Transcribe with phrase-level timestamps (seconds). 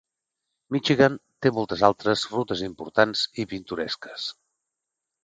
[0.75, 4.27] Michigan té moltes altres rutes importants i pintoresques.